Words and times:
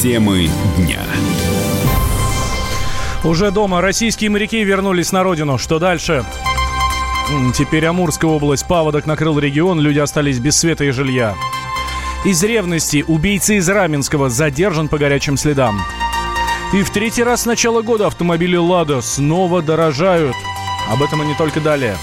Темы 0.00 0.48
дня. 0.78 1.02
Уже 3.22 3.50
дома 3.50 3.82
российские 3.82 4.30
моряки 4.30 4.64
вернулись 4.64 5.12
на 5.12 5.22
родину. 5.22 5.58
Что 5.58 5.78
дальше? 5.78 6.24
Теперь 7.54 7.84
Амурская 7.84 8.30
область. 8.30 8.66
Паводок 8.66 9.04
накрыл 9.04 9.38
регион, 9.38 9.78
люди 9.78 9.98
остались 9.98 10.38
без 10.38 10.56
света 10.56 10.84
и 10.84 10.90
жилья. 10.90 11.34
Из 12.24 12.42
ревности 12.42 13.04
убийца 13.06 13.52
из 13.52 13.68
Раменского 13.68 14.30
задержан 14.30 14.88
по 14.88 14.96
горячим 14.96 15.36
следам. 15.36 15.82
И 16.72 16.82
в 16.82 16.88
третий 16.88 17.22
раз 17.22 17.42
с 17.42 17.46
начала 17.46 17.82
года 17.82 18.06
автомобили 18.06 18.56
«Лада» 18.56 19.02
снова 19.02 19.60
дорожают. 19.60 20.36
Об 20.90 21.02
этом 21.02 21.22
и 21.22 21.26
не 21.26 21.34
только 21.34 21.60
далее. 21.60 21.98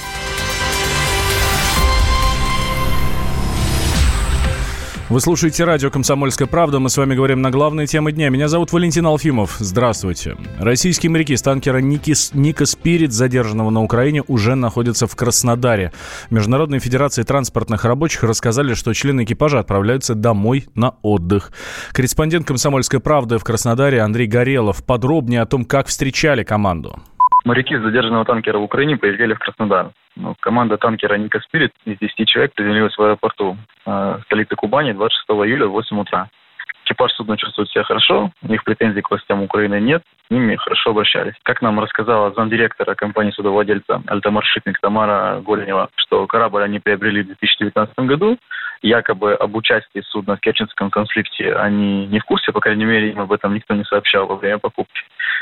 Вы 5.10 5.21
слушаете 5.21 5.64
радио 5.64 5.89
«Комсомольская 5.89 6.50
правда». 6.50 6.79
Мы 6.79 6.89
с 6.89 6.97
вами 6.97 7.15
говорим 7.15 7.42
на 7.42 7.50
главные 7.50 7.88
темы 7.88 8.11
дня. 8.11 8.28
Меня 8.28 8.50
зовут 8.50 8.74
Валентин 8.74 9.06
Алфимов. 9.06 9.56
Здравствуйте. 9.57 10.36
Российские 10.60 11.10
моряки 11.11 11.34
с 11.38 11.42
танкера 11.42 11.78
Ники, 11.78 12.14
Ника 12.34 12.65
Спирит, 12.65 13.14
задержанного 13.14 13.70
на 13.70 13.82
Украине, 13.82 14.21
уже 14.28 14.56
находятся 14.56 15.07
в 15.07 15.15
Краснодаре. 15.15 15.93
В 16.29 16.34
Международной 16.34 16.79
Федерации 16.79 17.24
транспортных 17.24 17.86
рабочих 17.86 18.24
рассказали, 18.24 18.74
что 18.74 18.93
члены 18.93 19.24
экипажа 19.24 19.60
отправляются 19.60 20.14
домой 20.14 20.65
на 20.75 20.96
отдых. 21.04 21.54
Корреспондент 21.93 22.46
«Комсомольской 22.46 23.00
правды» 23.00 23.37
в 23.37 23.46
Краснодаре 23.46 24.01
Андрей 24.01 24.28
Горелов 24.28 24.84
подробнее 24.84 25.39
о 25.39 25.46
том, 25.46 25.64
как 25.64 25.87
встречали 25.87 26.43
команду. 26.43 27.00
Моряки 27.47 27.78
задержанного 27.78 28.25
танкера 28.25 28.57
в 28.57 28.64
Украине 28.64 28.97
приезжали 28.97 29.33
в 29.33 29.39
Краснодар. 29.39 29.92
Ну, 30.18 30.36
команда 30.42 30.78
танкера 30.78 31.15
«Ника 31.15 31.39
Спирит» 31.39 31.71
из 31.86 31.97
10 31.97 32.28
человек 32.28 32.52
приземлилась 32.53 32.97
в 32.97 33.02
аэропорту 33.02 33.56
э, 33.86 34.20
столицы 34.25 34.58
Кубани 34.58 34.92
26 34.92 35.30
июля 35.48 35.68
в 35.68 35.72
8 35.72 35.98
утра. 35.98 36.28
Экипаж 36.84 37.14
судна 37.14 37.38
чувствует 37.38 37.70
себя 37.70 37.86
хорошо, 37.86 38.31
у 38.42 38.48
них 38.50 38.66
претензий 38.66 39.02
к 39.02 39.09
властям 39.09 39.44
Украины 39.44 39.80
нет, 39.80 40.03
с 40.28 40.30
ними 40.30 40.58
хорошо 40.58 40.90
обращались. 40.90 41.36
Как 41.44 41.62
нам 41.62 41.80
рассказала 41.80 42.34
замдиректора 42.34 42.95
компании 42.95 43.31
судовладельца 43.31 44.02
Альтамаршипник 44.08 44.78
Тамара 44.81 45.40
Голенева, 45.40 45.88
что 45.95 46.28
корабль 46.28 46.64
они 46.64 46.80
приобрели 46.80 47.23
в 47.23 47.28
2019 47.28 47.98
году, 48.00 48.38
якобы 48.81 49.33
об 49.33 49.56
участии 49.56 50.02
судна 50.02 50.36
в 50.36 50.39
Керченском 50.39 50.89
конфликте 50.89 51.56
они 51.56 52.08
не 52.08 52.20
в 52.20 52.25
курсе, 52.25 52.52
по 52.52 52.59
крайней 52.59 52.86
мере, 52.86 53.11
им 53.11 53.19
об 53.19 53.31
этом 53.31 53.53
никто 53.53 53.73
не 53.73 53.84
сообщал 53.84 54.28
во 54.28 54.36
время 54.36 54.58
покупки. 54.58 55.02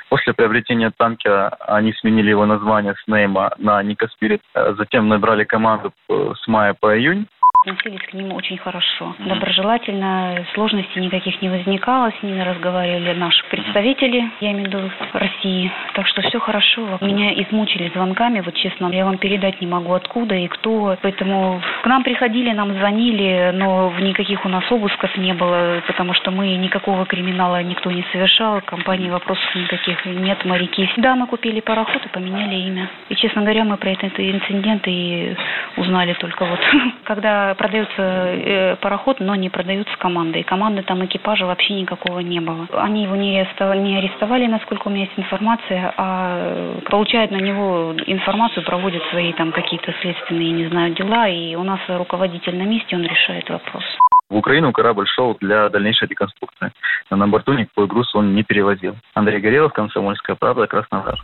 После 0.10 0.34
приобретения 0.34 0.92
танкера 0.96 1.50
они 1.68 1.94
сменили 1.94 2.30
его 2.30 2.46
название 2.46 2.94
с 2.96 3.08
Нейма 3.08 3.54
на 3.58 3.82
Ника 3.82 4.08
Спирит, 4.08 4.42
затем 4.78 5.08
набрали 5.08 5.44
команду 5.44 5.94
с 6.10 6.48
мая 6.48 6.76
по 6.80 6.98
июнь, 6.98 7.28
относились 7.66 8.02
к 8.02 8.14
ним 8.14 8.32
очень 8.34 8.58
хорошо. 8.58 9.16
Доброжелательно, 9.20 10.46
сложностей 10.54 11.02
никаких 11.02 11.42
не 11.42 11.50
возникало, 11.50 12.12
с 12.20 12.24
ними 12.24 12.42
разговаривали 12.42 13.14
наши 13.14 13.44
представители, 13.50 14.30
я 14.40 14.52
имею 14.52 14.66
в 14.66 14.68
виду 14.68 14.92
России. 15.14 15.72
Так 15.94 16.08
что 16.08 16.22
все 16.22 16.40
хорошо. 16.40 16.98
Меня 17.02 17.34
измучили 17.42 17.92
звонками, 17.94 18.42
вот 18.42 18.54
честно, 18.56 18.90
я 18.92 19.06
вам 19.06 19.18
передать 19.18 19.62
не 19.62 19.68
могу 19.68 19.94
откуда 19.94 20.36
и 20.36 20.48
кто. 20.48 20.98
Поэтому 21.02 21.62
к 21.82 21.88
нам 21.88 22.04
приходили, 22.04 22.52
нам 22.52 22.74
звонили, 22.74 23.52
но 23.54 23.92
никаких 24.00 24.46
у 24.46 24.50
нас 24.50 24.64
обысков 24.70 25.16
не 25.18 25.34
было, 25.34 25.82
потому 25.88 26.14
что 26.14 26.32
мы 26.32 26.56
никакого 26.56 27.06
криминала 27.06 27.62
никто 27.64 27.92
не 27.92 28.06
совершал, 28.12 28.62
компании 28.62 29.10
вопросов 29.10 29.56
никаких 29.56 30.06
нет, 30.06 30.44
моряки. 30.46 30.90
Да, 30.98 31.16
мы 31.16 31.28
купили 31.28 31.60
пароход 31.62 32.06
и 32.06 32.10
поменяли 32.10 32.56
имя. 32.56 32.90
И, 33.10 33.16
честно 33.16 33.42
говоря, 33.42 33.64
мы 33.64 33.78
про 33.78 33.92
этот 33.92 34.20
инцидент 34.20 34.84
и 34.88 35.36
узнали 35.78 36.14
только 36.14 36.46
вот, 36.46 36.60
когда 37.04 37.55
продается 37.56 38.02
э, 38.02 38.76
пароход, 38.78 39.20
но 39.20 39.36
не 39.36 39.50
продаются 39.50 39.96
команды. 39.98 40.40
И 40.40 40.44
команды 40.44 40.84
там 40.84 41.04
экипажа 41.06 41.46
вообще 41.46 41.74
никакого 41.74 42.20
не 42.20 42.40
было. 42.40 42.68
Они 42.74 43.04
его 43.04 43.16
не 43.16 43.40
арестовали, 43.40 43.80
не 43.80 43.98
арестовали, 43.98 44.48
насколько 44.48 44.88
у 44.88 44.92
меня 44.92 45.06
есть 45.06 45.18
информация, 45.18 45.94
а 45.98 46.80
получают 46.90 47.32
на 47.32 47.38
него 47.38 47.96
информацию, 48.06 48.64
проводят 48.66 49.04
свои 49.10 49.34
там 49.34 49.52
какие-то 49.52 49.94
следственные, 50.02 50.52
не 50.52 50.68
знаю, 50.68 50.94
дела. 50.94 51.28
И 51.28 51.56
у 51.56 51.64
нас 51.64 51.80
руководитель 51.88 52.58
на 52.58 52.64
месте, 52.64 52.96
он 52.96 53.04
решает 53.04 53.50
вопрос. 53.50 53.84
В 54.30 54.38
Украину 54.38 54.72
корабль 54.72 55.08
шел 55.08 55.38
для 55.40 55.70
дальнейшей 55.70 56.08
реконструкции. 56.08 56.72
На 57.12 57.28
борту 57.28 57.54
никакой 57.54 57.88
груз 57.88 58.14
он 58.16 58.34
не 58.34 58.44
перевозил. 58.44 58.96
Андрей 59.14 59.40
Горелов, 59.40 59.74
Комсомольская 59.74 60.36
правда, 60.36 60.66
Краснодар. 60.66 61.20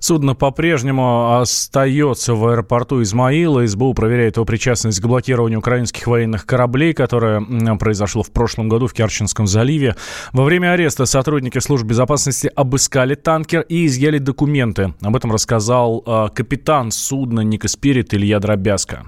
Судно 0.00 0.34
по-прежнему 0.34 1.38
остается 1.38 2.34
в 2.34 2.46
аэропорту 2.46 3.02
Измаила. 3.02 3.66
СБУ 3.66 3.94
проверяет 3.94 4.36
его 4.36 4.44
причастность 4.44 5.00
к 5.00 5.06
блокированию 5.06 5.58
украинских 5.58 6.06
военных 6.06 6.46
кораблей, 6.46 6.94
которое 6.94 7.40
произошло 7.76 8.22
в 8.22 8.30
прошлом 8.30 8.68
году 8.68 8.86
в 8.86 8.92
Керченском 8.92 9.46
заливе. 9.46 9.96
Во 10.32 10.44
время 10.44 10.72
ареста 10.72 11.06
сотрудники 11.06 11.58
служб 11.58 11.84
безопасности 11.84 12.50
обыскали 12.54 13.14
танкер 13.14 13.62
и 13.62 13.86
изъяли 13.86 14.18
документы. 14.18 14.94
Об 15.00 15.16
этом 15.16 15.32
рассказал 15.32 16.02
э, 16.06 16.28
капитан 16.34 16.90
судна 16.90 17.40
Ника 17.40 17.68
Спирит 17.68 18.14
Илья 18.14 18.40
Дробязко. 18.40 19.04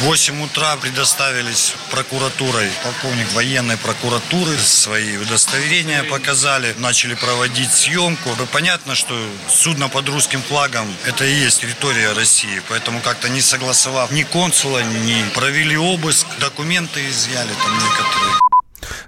В 0.00 0.06
8 0.06 0.42
утра 0.42 0.76
предоставились 0.76 1.72
прокуратурой, 1.92 2.68
полковник 2.82 3.32
военной 3.32 3.76
прокуратуры, 3.76 4.58
свои 4.58 5.16
удостоверения 5.16 6.02
показали, 6.02 6.74
начали 6.78 7.14
проводить 7.14 7.72
съемку. 7.72 8.30
Понятно, 8.50 8.96
что 8.96 9.14
судно 9.48 9.88
под 9.88 10.08
русским 10.08 10.42
флагом– 10.42 10.92
это 11.06 11.24
и 11.24 11.32
есть 11.32 11.60
территория 11.60 12.12
России, 12.12 12.60
поэтому 12.68 13.00
как-то 13.00 13.28
не 13.28 13.40
согласовав 13.40 14.10
ни 14.10 14.24
консула, 14.24 14.82
ни 14.82 15.22
провели 15.32 15.76
обыск, 15.76 16.26
документы 16.40 17.08
изъяли 17.08 17.52
там 17.52 17.74
некоторые. 17.78 18.53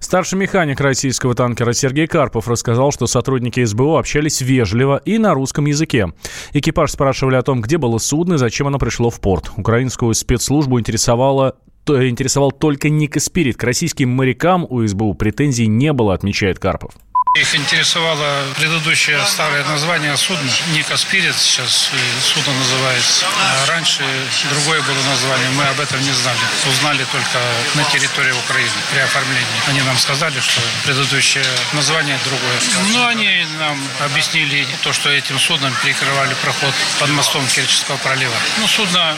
Старший 0.00 0.38
механик 0.38 0.80
российского 0.80 1.34
танкера 1.34 1.72
Сергей 1.72 2.06
Карпов 2.06 2.48
рассказал, 2.48 2.92
что 2.92 3.06
сотрудники 3.06 3.64
СБУ 3.64 3.96
общались 3.96 4.40
вежливо 4.40 5.00
и 5.04 5.18
на 5.18 5.34
русском 5.34 5.66
языке. 5.66 6.12
Экипаж 6.52 6.90
спрашивали 6.90 7.36
о 7.36 7.42
том, 7.42 7.60
где 7.60 7.78
было 7.78 7.98
судно 7.98 8.34
и 8.34 8.38
зачем 8.38 8.66
оно 8.66 8.78
пришло 8.78 9.10
в 9.10 9.20
порт. 9.20 9.50
Украинскую 9.56 10.14
спецслужбу 10.14 10.78
интересовало 10.78 11.56
интересовал 11.88 12.50
только 12.50 12.88
Ника 12.88 13.20
Спирит. 13.20 13.56
К 13.56 13.64
российским 13.64 14.10
морякам 14.10 14.66
у 14.68 14.84
СБУ 14.84 15.14
претензий 15.14 15.68
не 15.68 15.92
было, 15.92 16.14
отмечает 16.14 16.58
Карпов. 16.58 16.94
Их 17.36 17.54
интересовало 17.54 18.46
предыдущее 18.56 19.22
старое 19.26 19.62
название 19.64 20.16
судна. 20.16 20.50
Ника 20.72 20.96
Спирит 20.96 21.36
сейчас 21.36 21.90
судно 22.22 22.54
называется. 22.54 23.26
А 23.26 23.66
раньше 23.66 24.02
другое 24.48 24.80
было 24.80 25.02
название. 25.02 25.50
Мы 25.50 25.64
об 25.64 25.78
этом 25.78 26.00
не 26.00 26.12
знали. 26.12 26.38
Узнали 26.66 27.04
только 27.04 27.38
на 27.74 27.84
территории 27.84 28.32
Украины 28.32 28.72
при 28.90 29.00
оформлении. 29.00 29.46
Они 29.68 29.82
нам 29.82 29.98
сказали, 29.98 30.40
что 30.40 30.62
предыдущее 30.84 31.44
название 31.74 32.18
другое. 32.24 32.58
Ну, 32.92 33.06
они 33.06 33.46
нам 33.58 33.86
объяснили 34.00 34.66
то, 34.82 34.94
что 34.94 35.10
этим 35.10 35.38
судном 35.38 35.74
перекрывали 35.82 36.32
проход 36.42 36.72
под 36.98 37.10
мостом 37.10 37.46
Керченского 37.48 37.98
пролива. 37.98 38.34
Ну, 38.58 38.66
судно 38.66 39.14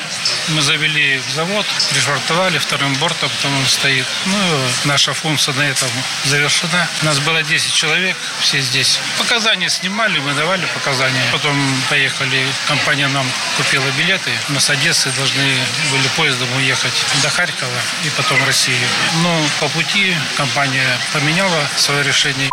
мы 0.48 0.60
завели 0.62 1.18
в 1.18 1.30
завод, 1.30 1.66
пришвартовали 1.90 2.58
вторым 2.58 2.94
бортом, 2.94 3.30
там 3.42 3.56
он 3.56 3.66
стоит. 3.66 4.06
Ну, 4.26 4.68
наша 4.86 5.14
функция 5.14 5.54
на 5.54 5.62
этом 5.62 5.88
завершена. 6.24 6.88
У 7.02 7.04
нас 7.04 7.20
было 7.20 7.44
10 7.44 7.72
человек 7.72 8.07
человек, 8.08 8.16
все 8.40 8.60
здесь. 8.60 9.00
Показания 9.18 9.68
снимали, 9.68 10.18
мы 10.20 10.34
давали 10.34 10.64
показания. 10.74 11.22
Потом 11.32 11.54
поехали, 11.90 12.44
компания 12.66 13.08
нам 13.08 13.26
купила 13.56 13.84
билеты. 13.98 14.30
Мы 14.48 14.60
с 14.60 14.70
Одессы 14.70 15.10
должны 15.16 15.44
были 15.90 16.08
поездом 16.16 16.48
уехать 16.56 16.92
до 17.22 17.28
Харькова 17.28 17.80
и 18.04 18.10
потом 18.16 18.38
Россию. 18.46 18.78
Но 19.22 19.30
по 19.60 19.68
пути 19.68 20.14
компания 20.36 20.86
поменяла 21.12 21.60
свое 21.76 22.02
решение. 22.02 22.50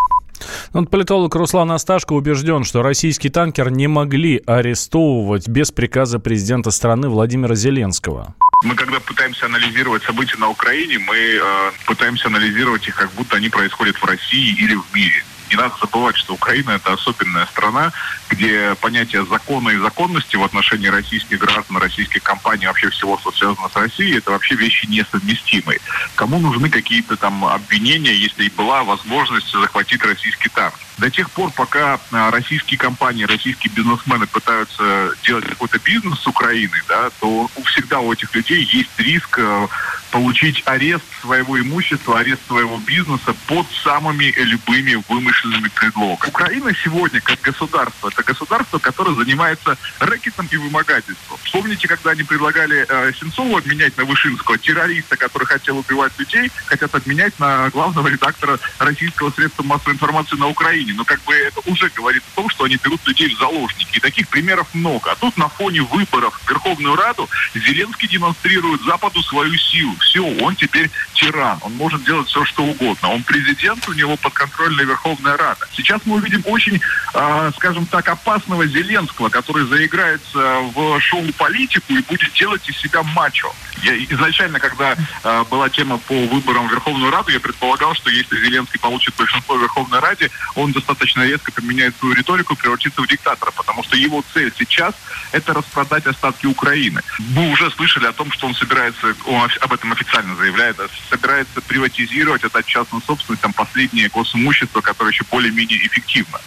Ну, 0.72 0.84
политолог 0.84 1.34
Руслан 1.34 1.70
Асташко 1.72 2.12
убежден, 2.12 2.64
что 2.64 2.82
российский 2.82 3.30
танкер 3.30 3.70
не 3.70 3.86
могли 3.86 4.42
арестовывать 4.46 5.48
без 5.48 5.70
приказа 5.70 6.18
президента 6.18 6.70
страны 6.70 7.08
Владимира 7.08 7.54
Зеленского. 7.54 8.34
Мы 8.62 8.74
когда 8.74 9.00
пытаемся 9.00 9.46
анализировать 9.46 10.02
события 10.02 10.36
на 10.38 10.48
Украине, 10.48 10.98
мы 10.98 11.16
э, 11.16 11.40
пытаемся 11.86 12.28
анализировать 12.28 12.86
их, 12.88 12.96
как 12.96 13.10
будто 13.12 13.36
они 13.36 13.48
происходят 13.48 13.96
в 13.96 14.04
России 14.04 14.54
или 14.58 14.74
в 14.74 14.84
мире 14.94 15.24
не 15.50 15.56
надо 15.56 15.74
забывать, 15.80 16.16
что 16.16 16.34
Украина 16.34 16.70
это 16.70 16.92
особенная 16.92 17.46
страна, 17.46 17.92
где 18.28 18.74
понятие 18.80 19.24
закона 19.26 19.70
и 19.70 19.78
законности 19.78 20.36
в 20.36 20.42
отношении 20.42 20.88
российских 20.88 21.38
граждан, 21.38 21.78
российских 21.78 22.22
компаний, 22.22 22.66
вообще 22.66 22.90
всего, 22.90 23.18
что 23.18 23.32
связано 23.32 23.68
с 23.68 23.76
Россией, 23.76 24.18
это 24.18 24.30
вообще 24.32 24.54
вещи 24.54 24.86
несовместимые. 24.86 25.80
Кому 26.14 26.38
нужны 26.38 26.70
какие-то 26.70 27.16
там 27.16 27.44
обвинения, 27.44 28.14
если 28.14 28.48
была 28.50 28.84
возможность 28.84 29.50
захватить 29.52 30.02
российский 30.04 30.48
танк? 30.48 30.74
До 30.98 31.10
тех 31.10 31.30
пор, 31.30 31.50
пока 31.50 32.00
а, 32.10 32.30
российские 32.30 32.78
компании, 32.78 33.24
российские 33.24 33.70
бизнесмены 33.72 34.26
пытаются 34.26 35.12
делать 35.24 35.44
какой-то 35.44 35.78
бизнес 35.78 36.18
с 36.20 36.26
Украиной, 36.26 36.80
да, 36.88 37.10
то 37.20 37.50
всегда 37.64 38.00
у 38.00 38.12
этих 38.12 38.34
людей 38.34 38.64
есть 38.72 38.98
риск 38.98 39.38
э, 39.38 39.68
получить 40.10 40.62
арест 40.66 41.04
своего 41.20 41.60
имущества, 41.60 42.20
арест 42.20 42.46
своего 42.46 42.78
бизнеса 42.78 43.34
под 43.46 43.66
самыми 43.82 44.32
любыми 44.36 45.02
вымышленными 45.08 45.68
предлогами. 45.68 46.28
Украина 46.28 46.72
сегодня, 46.82 47.20
как 47.20 47.40
государство, 47.40 48.08
это 48.08 48.22
государство, 48.22 48.78
которое 48.78 49.14
занимается 49.14 49.76
рэкетом 49.98 50.48
и 50.50 50.56
вымогательством. 50.56 51.38
Вспомните, 51.44 51.88
когда 51.88 52.10
они 52.10 52.22
предлагали 52.22 52.86
э, 52.88 53.12
Сенцову 53.18 53.56
обменять 53.56 53.96
на 53.96 54.04
Вышинского, 54.04 54.58
террориста, 54.58 55.16
который 55.16 55.46
хотел 55.46 55.78
убивать 55.78 56.12
людей, 56.18 56.50
хотят 56.66 56.94
обменять 56.94 57.38
на 57.38 57.70
главного 57.70 58.08
редактора 58.08 58.58
российского 58.78 59.30
средства 59.30 59.62
массовой 59.62 59.94
информации 59.94 60.36
на 60.36 60.48
Украине. 60.48 60.94
Но 60.94 61.04
как 61.04 61.22
бы 61.24 61.34
это 61.34 61.60
уже 61.66 61.90
говорит 61.90 62.22
о 62.32 62.36
том, 62.36 62.48
что 62.48 62.64
они 62.64 62.76
берут 62.82 63.00
людей 63.06 63.34
в 63.34 63.38
заложники. 63.38 63.96
И 63.96 64.00
таких 64.00 64.28
примеров 64.28 64.68
много. 64.74 65.12
А 65.12 65.16
тут 65.16 65.36
на 65.36 65.48
фоне 65.48 65.82
выборов 65.82 66.38
в 66.44 66.48
Верховную 66.48 66.96
Раду 66.96 67.28
Зеленский 67.54 68.08
демонстрирует 68.08 68.82
Западу 68.82 69.22
свою 69.22 69.56
силу. 69.56 69.95
Все, 70.00 70.24
он 70.24 70.54
теперь 70.56 70.90
тиран. 71.14 71.58
Он 71.62 71.74
может 71.74 72.04
делать 72.04 72.28
все, 72.28 72.44
что 72.44 72.64
угодно. 72.64 73.10
Он 73.10 73.22
президент, 73.22 73.88
у 73.88 73.92
него 73.92 74.16
подконтрольная 74.16 74.84
Верховная 74.84 75.36
Рада. 75.36 75.66
Сейчас 75.72 76.00
мы 76.04 76.16
увидим 76.16 76.42
очень, 76.46 76.80
э, 77.14 77.52
скажем 77.56 77.86
так, 77.86 78.08
опасного 78.08 78.66
Зеленского, 78.66 79.28
который 79.28 79.66
заиграется 79.66 80.60
в 80.74 81.00
шоу-политику 81.00 81.92
и 81.92 82.02
будет 82.02 82.32
делать 82.34 82.68
из 82.68 82.76
себя 82.78 83.02
мачо. 83.02 83.52
Я 83.82 83.96
изначально, 84.04 84.58
когда 84.58 84.96
э, 84.96 85.44
была 85.50 85.68
тема 85.68 85.98
по 85.98 86.14
выборам 86.26 86.68
в 86.68 86.70
Верховную 86.72 87.10
Раду, 87.10 87.30
я 87.30 87.40
предполагал, 87.40 87.94
что 87.94 88.10
если 88.10 88.36
Зеленский 88.36 88.78
получит 88.80 89.14
большинство 89.16 89.56
в 89.56 89.60
Верховной 89.60 90.00
Раде, 90.00 90.30
он 90.54 90.72
достаточно 90.72 91.24
резко 91.24 91.52
поменяет 91.52 91.96
свою 91.98 92.14
риторику 92.14 92.54
и 92.54 92.56
превратится 92.56 93.02
в 93.02 93.06
диктатора, 93.06 93.50
потому 93.50 93.82
что 93.82 93.96
его 93.96 94.24
цель 94.32 94.52
сейчас– 94.58 94.94
это 95.32 95.52
распродать 95.52 96.06
остатки 96.06 96.46
Украины. 96.46 97.02
Мы 97.18 97.50
уже 97.50 97.70
слышали 97.70 98.06
о 98.06 98.12
том, 98.12 98.32
что 98.32 98.46
он 98.46 98.54
собирается, 98.54 99.14
он 99.26 99.50
об 99.60 99.72
этом 99.72 99.85
официально 99.92 100.34
заявляет, 100.36 100.76
собирается 101.10 101.60
приватизировать, 101.60 102.44
отдать 102.44 102.66
частную 102.66 103.02
собственность, 103.02 103.42
там, 103.42 103.52
последнее 103.52 104.08
госимущество, 104.08 104.80
которое 104.80 105.10
еще 105.10 105.24
более-менее 105.30 105.78
эффективно. 105.86 106.38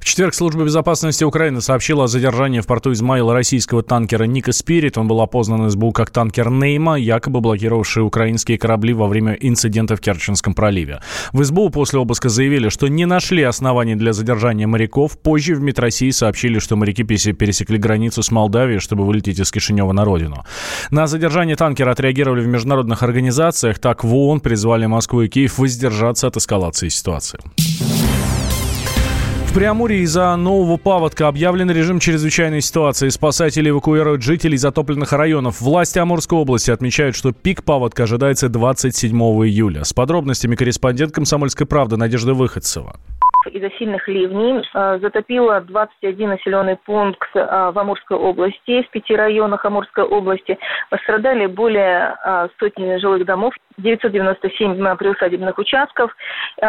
В 0.00 0.04
четверг 0.04 0.34
служба 0.34 0.64
безопасности 0.64 1.24
Украины 1.24 1.60
сообщила 1.60 2.04
о 2.04 2.06
задержании 2.06 2.60
в 2.60 2.66
порту 2.66 2.92
Измаила 2.92 3.32
российского 3.32 3.82
танкера 3.82 4.24
Ника 4.24 4.52
Спирит. 4.52 4.98
Он 4.98 5.08
был 5.08 5.20
опознан 5.20 5.68
СБУ 5.70 5.92
как 5.92 6.10
танкер 6.10 6.50
Нейма, 6.50 6.96
якобы 6.96 7.40
блокировавший 7.40 8.02
украинские 8.02 8.58
корабли 8.58 8.92
во 8.92 9.06
время 9.06 9.34
инцидента 9.34 9.96
в 9.96 10.00
Керченском 10.00 10.54
проливе. 10.54 11.00
В 11.32 11.44
СБУ 11.44 11.70
после 11.70 11.98
обыска 11.98 12.28
заявили, 12.28 12.68
что 12.68 12.88
не 12.88 13.06
нашли 13.06 13.42
оснований 13.42 13.94
для 13.94 14.12
задержания 14.12 14.66
моряков. 14.66 15.18
Позже 15.18 15.54
в 15.54 15.60
МИД 15.60 15.78
России 15.78 16.10
сообщили, 16.10 16.58
что 16.58 16.76
моряки 16.76 17.02
пересекли 17.04 17.78
границу 17.78 18.22
с 18.22 18.30
Молдавией, 18.30 18.80
чтобы 18.80 19.04
вылететь 19.04 19.40
из 19.40 19.50
Кишинева 19.50 19.92
на 19.92 20.04
родину. 20.04 20.44
На 20.90 21.06
задержание 21.06 21.56
танкера 21.56 21.92
отреагировали 21.92 22.42
в 22.42 22.46
международных 22.46 23.02
организациях. 23.02 23.78
Так 23.78 24.04
в 24.04 24.14
ООН 24.14 24.40
призвали 24.40 24.86
Москву 24.86 25.22
и 25.22 25.28
Киев 25.28 25.58
воздержаться 25.58 26.26
от 26.26 26.36
эскалации 26.36 26.88
ситуации. 26.88 27.38
Преамурье 29.56 30.00
из-за 30.00 30.36
нового 30.36 30.76
паводка 30.76 31.28
объявлен 31.28 31.70
режим 31.70 31.98
чрезвычайной 31.98 32.60
ситуации. 32.60 33.08
Спасатели 33.08 33.70
эвакуируют 33.70 34.20
жителей 34.20 34.58
затопленных 34.58 35.14
районов. 35.14 35.62
Власти 35.62 35.98
Амурской 35.98 36.38
области 36.38 36.70
отмечают, 36.70 37.16
что 37.16 37.32
пик 37.32 37.64
паводка 37.64 38.02
ожидается 38.02 38.50
27 38.50 39.18
июля. 39.18 39.84
С 39.84 39.94
подробностями 39.94 40.56
корреспондент 40.56 41.14
«Комсомольской 41.14 41.66
правды» 41.66 41.96
Надежда 41.96 42.34
Выходцева 42.34 42.96
из-за 43.56 43.70
сильных 43.78 44.06
ливней 44.08 44.62
э, 44.74 44.98
затопило 45.00 45.60
21 45.60 46.30
населенный 46.30 46.76
пункт 46.76 47.28
э, 47.34 47.40
в 47.72 47.78
Амурской 47.78 48.16
области. 48.16 48.82
В 48.82 48.90
пяти 48.90 49.16
районах 49.16 49.64
Амурской 49.64 50.04
области 50.04 50.58
пострадали 50.90 51.46
более 51.46 52.16
э, 52.24 52.48
сотни 52.58 52.96
жилых 52.98 53.24
домов, 53.24 53.54
997 53.78 54.96
приусадебных 54.96 55.58
участков. 55.58 56.10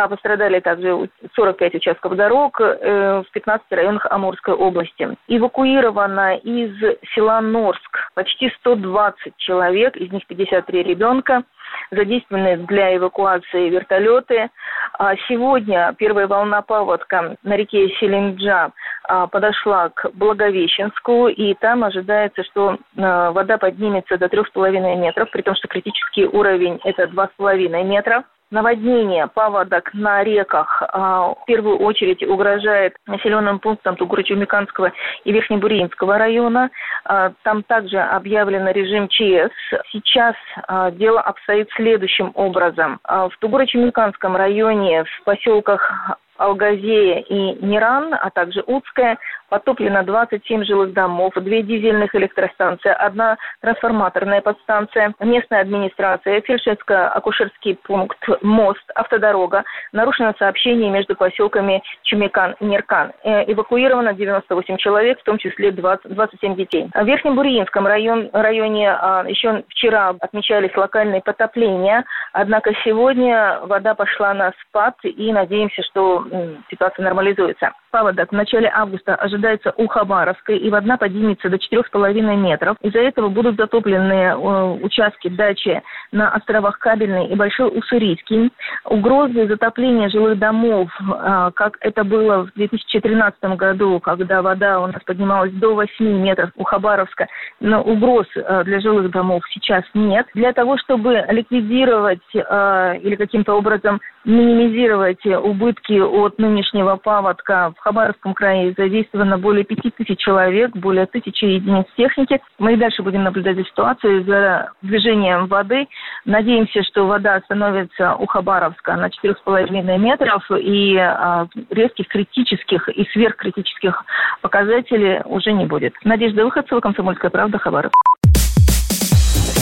Пострадали 0.09 0.59
также 0.59 1.09
45 1.35 1.75
участков 1.75 2.15
дорог 2.17 2.59
в 2.59 3.25
15 3.31 3.65
районах 3.71 4.05
Амурской 4.09 4.53
области. 4.53 5.15
Эвакуировано 5.29 6.35
из 6.35 6.75
села 7.15 7.39
Норск 7.39 8.11
почти 8.13 8.49
120 8.59 9.37
человек, 9.37 9.95
из 9.95 10.11
них 10.11 10.27
53 10.27 10.83
ребенка 10.83 11.43
задействованы 11.91 12.57
для 12.67 12.95
эвакуации 12.95 13.69
вертолеты. 13.69 14.49
А 14.99 15.15
сегодня 15.27 15.93
первая 15.97 16.25
волна 16.25 16.63
паводка 16.63 17.37
на 17.43 17.55
реке 17.55 17.87
Селинджа 17.99 18.71
а, 19.03 19.27
подошла 19.27 19.89
к 19.89 20.09
Благовещенску, 20.13 21.27
и 21.27 21.53
там 21.53 21.83
ожидается, 21.83 22.43
что 22.43 22.77
а, 22.97 23.31
вода 23.31 23.59
поднимется 23.59 24.17
до 24.17 24.25
3,5 24.25 24.95
метров, 24.97 25.29
при 25.29 25.43
том, 25.43 25.55
что 25.55 25.67
критический 25.67 26.25
уровень– 26.25 26.79
это 26.83 27.03
2,5 27.03 27.83
метра 27.83 28.23
наводнение, 28.51 29.27
паводок 29.27 29.93
на 29.93 30.23
реках 30.23 30.81
а, 30.87 31.33
в 31.33 31.45
первую 31.45 31.77
очередь 31.79 32.23
угрожает 32.23 32.95
населенным 33.05 33.59
пунктам 33.59 33.95
Тугурочумиканского 33.95 34.93
и 35.25 35.31
Верхнебуринского 35.31 36.17
района. 36.17 36.69
А, 37.03 37.33
там 37.43 37.63
также 37.63 37.99
объявлен 37.99 38.67
режим 38.69 39.07
ЧС. 39.09 39.51
Сейчас 39.91 40.35
а, 40.67 40.91
дело 40.91 41.21
обстоит 41.21 41.69
следующим 41.75 42.31
образом. 42.35 42.99
В 43.03 43.31
Тугурочумиканском 43.39 44.35
районе 44.35 45.03
в 45.03 45.23
поселках 45.23 46.17
Алгазея 46.37 47.19
и 47.21 47.65
Ниран, 47.65 48.13
а 48.13 48.29
также 48.29 48.63
Удская, 48.65 49.17
потоплено 49.49 50.03
27 50.03 50.63
жилых 50.63 50.93
домов, 50.93 51.33
две 51.35 51.63
дизельных 51.63 52.13
электростанции, 52.15 52.91
одна 52.91 53.37
трансформаторная 53.61 54.41
подстанция, 54.41 55.13
местная 55.19 55.61
администрация, 55.61 56.41
фельдшерско-акушерский 56.41 57.77
пункт, 57.83 58.17
мост, 58.41 58.83
автодорога. 58.95 59.63
Нарушено 59.91 60.33
сообщение 60.37 60.89
между 60.89 61.15
поселками 61.15 61.81
Чумикан 62.03 62.55
и 62.59 62.65
Неркан. 62.65 63.13
Э, 63.23 63.43
эвакуировано 63.51 64.13
98 64.13 64.77
человек, 64.77 65.19
в 65.19 65.23
том 65.23 65.37
числе 65.37 65.71
20, 65.71 66.13
27 66.13 66.55
детей. 66.55 66.89
В 66.93 67.05
Верхнем 67.05 67.35
Буриинском 67.35 67.87
район, 67.87 68.29
районе 68.33 68.91
а, 68.91 69.23
еще 69.27 69.63
вчера 69.69 70.15
отмечались 70.19 70.75
локальные 70.75 71.21
потопления, 71.21 72.05
однако 72.33 72.73
сегодня 72.83 73.59
вода 73.63 73.95
пошла 73.95 74.33
на 74.33 74.53
спад 74.61 74.95
и 75.03 75.31
надеемся, 75.31 75.81
что 75.83 76.25
ситуация 76.69 77.03
нормализуется. 77.03 77.71
Паводок 77.91 78.31
в 78.31 78.35
начале 78.35 78.69
августа 78.73 79.15
ожидается 79.15 79.36
у 79.77 79.87
Хабаровской, 79.87 80.57
и 80.57 80.69
вода 80.69 80.97
поднимется 80.97 81.49
до 81.49 81.57
4,5 81.57 82.35
метров. 82.35 82.77
Из-за 82.81 82.99
этого 82.99 83.29
будут 83.29 83.57
затоплены 83.57 84.13
э, 84.13 84.35
участки 84.81 85.29
дачи 85.29 85.81
на 86.11 86.29
островах 86.29 86.79
Кабельный 86.79 87.27
и 87.27 87.35
Большой 87.35 87.69
Уссурийский. 87.77 88.51
Угрозы 88.85 89.47
затопления 89.47 90.09
жилых 90.09 90.39
домов, 90.39 90.89
э, 90.99 91.51
как 91.55 91.77
это 91.81 92.03
было 92.03 92.45
в 92.45 92.53
2013 92.53 93.43
году, 93.55 93.99
когда 93.99 94.41
вода 94.41 94.79
у 94.79 94.87
нас 94.87 95.01
поднималась 95.05 95.51
до 95.53 95.75
8 95.75 96.05
метров 96.05 96.51
у 96.55 96.63
Хабаровска, 96.63 97.27
но 97.59 97.81
угроз 97.81 98.27
э, 98.35 98.63
для 98.63 98.79
жилых 98.79 99.11
домов 99.11 99.43
сейчас 99.49 99.83
нет. 99.93 100.27
Для 100.33 100.53
того, 100.53 100.77
чтобы 100.77 101.25
ликвидировать 101.29 102.19
или 102.33 103.15
каким-то 103.15 103.53
образом 103.53 103.99
минимизировать 104.27 105.25
убытки 105.25 105.99
от 105.99 106.37
нынешнего 106.37 106.97
паводка 106.97 107.73
в 107.75 107.79
Хабаровском 107.79 108.33
крае 108.33 108.73
задействовано 108.77 109.37
более 109.37 109.63
пяти 109.63 109.89
тысяч 109.89 110.19
человек, 110.19 110.75
более 110.75 111.05
тысячи 111.05 111.45
единиц 111.45 111.85
техники. 111.95 112.41
Мы 112.59 112.73
и 112.73 112.75
дальше 112.75 113.01
будем 113.03 113.23
наблюдать 113.23 113.55
за 113.55 113.63
ситуацией, 113.63 114.23
за 114.25 114.71
движением 114.81 115.47
воды. 115.47 115.87
Надеемся, 116.25 116.83
что 116.83 117.07
вода 117.07 117.35
остановится 117.35 118.15
у 118.15 118.25
Хабаровска 118.25 118.97
на 118.97 119.07
4,5 119.07 119.97
метров 119.97 120.43
и 120.51 120.97
а, 120.97 121.47
резких 121.69 122.09
критических 122.09 122.89
и 122.89 123.05
сверхкритических 123.13 124.03
показателей 124.41 125.21
уже 125.23 125.53
не 125.53 125.65
будет. 125.65 125.93
Надежда 126.03 126.43
Выходцева, 126.43 126.81
Комсомольская 126.81 127.31
правда, 127.31 127.57
Хабаровск. 127.57 127.95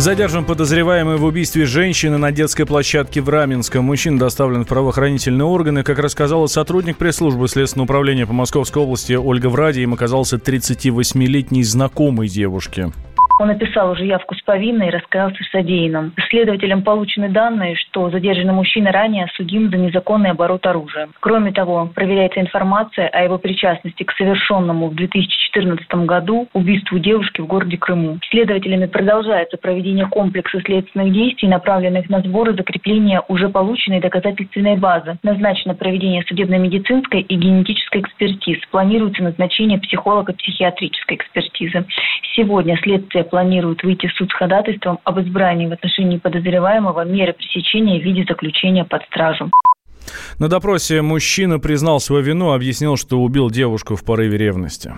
Задержан 0.00 0.46
подозреваемый 0.46 1.18
в 1.18 1.24
убийстве 1.24 1.66
женщины 1.66 2.16
на 2.16 2.32
детской 2.32 2.64
площадке 2.64 3.20
в 3.20 3.28
Раменском. 3.28 3.84
Мужчина 3.84 4.18
доставлен 4.18 4.64
в 4.64 4.66
правоохранительные 4.66 5.44
органы. 5.44 5.82
Как 5.82 5.98
рассказала 5.98 6.46
сотрудник 6.46 6.96
пресс-службы 6.96 7.46
Следственного 7.48 7.84
управления 7.84 8.26
по 8.26 8.32
Московской 8.32 8.82
области 8.82 9.12
Ольга 9.12 9.48
Вради, 9.48 9.82
им 9.82 9.92
оказался 9.92 10.36
38-летний 10.36 11.64
знакомый 11.64 12.28
девушки. 12.28 12.90
Он 13.40 13.48
написал 13.48 13.92
уже 13.92 14.04
явку 14.04 14.34
с 14.34 14.42
повинной 14.42 14.88
и 14.88 14.90
рассказался 14.90 15.42
в 15.42 15.46
содеянном. 15.46 16.12
Следователям 16.28 16.82
получены 16.82 17.30
данные, 17.30 17.74
что 17.74 18.10
задержанный 18.10 18.52
мужчина 18.52 18.92
ранее 18.92 19.28
судим 19.34 19.70
за 19.70 19.78
незаконный 19.78 20.32
оборот 20.32 20.66
оружия. 20.66 21.08
Кроме 21.20 21.50
того, 21.50 21.90
проверяется 21.94 22.42
информация 22.42 23.08
о 23.08 23.22
его 23.22 23.38
причастности 23.38 24.02
к 24.02 24.12
совершенному 24.12 24.90
в 24.90 24.94
2014 24.94 25.88
году 26.04 26.48
убийству 26.52 26.98
девушки 26.98 27.40
в 27.40 27.46
городе 27.46 27.78
Крыму. 27.78 28.18
Следователями 28.28 28.84
продолжается 28.84 29.56
проведение 29.56 30.06
комплекса 30.06 30.60
следственных 30.60 31.10
действий, 31.10 31.48
направленных 31.48 32.10
на 32.10 32.20
сбор 32.20 32.50
и 32.50 32.56
закрепление 32.56 33.22
уже 33.28 33.48
полученной 33.48 34.00
доказательственной 34.00 34.76
базы. 34.76 35.16
Назначено 35.22 35.74
проведение 35.74 36.22
судебно-медицинской 36.24 37.22
и 37.22 37.36
генетической 37.36 38.02
экспертиз. 38.02 38.58
Планируется 38.70 39.22
назначение 39.22 39.78
психолого-психиатрической 39.78 41.16
экспертизы. 41.16 41.86
Сегодня 42.36 42.76
следствие 42.82 43.24
планирует 43.30 43.82
выйти 43.82 44.06
в 44.06 44.12
суд 44.12 44.30
с 44.30 44.34
ходатайством 44.34 44.98
об 45.04 45.20
избрании 45.20 45.66
в 45.66 45.72
отношении 45.72 46.18
подозреваемого 46.18 47.04
меры 47.04 47.32
пресечения 47.32 48.00
в 48.00 48.04
виде 48.04 48.24
заключения 48.28 48.84
под 48.84 49.02
стражу. 49.04 49.50
На 50.38 50.48
допросе 50.48 51.02
мужчина 51.02 51.58
признал 51.58 52.00
свою 52.00 52.22
вину, 52.22 52.52
объяснил, 52.52 52.96
что 52.96 53.20
убил 53.20 53.50
девушку 53.50 53.96
в 53.96 54.04
порыве 54.04 54.36
ревности. 54.38 54.92